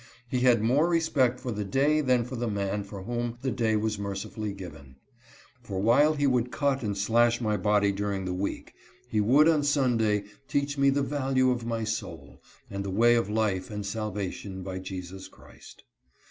He 0.27 0.39
had 0.39 0.63
more 0.63 0.89
respect 0.89 1.39
for 1.39 1.51
the 1.51 1.63
day 1.63 2.01
than 2.01 2.25
for 2.25 2.35
the 2.35 2.47
man 2.47 2.83
for 2.83 3.03
whom 3.03 3.37
the 3.43 3.51
day 3.51 3.75
was 3.75 3.99
mercifully 3.99 4.51
given; 4.51 4.95
for 5.61 5.79
while 5.79 6.15
he 6.15 6.25
would 6.25 6.49
cut 6.51 6.81
and 6.81 6.97
slash 6.97 7.39
my 7.39 7.55
body 7.55 7.91
during 7.91 8.25
the 8.25 8.33
week, 8.33 8.73
he 9.09 9.21
would 9.21 9.47
on 9.47 9.61
Sunday 9.61 10.23
teach 10.47 10.75
me 10.75 10.89
the 10.89 11.03
value 11.03 11.51
of 11.51 11.67
my 11.67 11.83
soul, 11.83 12.41
and 12.67 12.83
the 12.83 12.89
way 12.89 13.13
of 13.13 13.29
life 13.29 13.69
and 13.69 13.85
salvation 13.85 14.63
by 14.63 14.79
Jesus 14.79 15.27
Christ. 15.27 15.83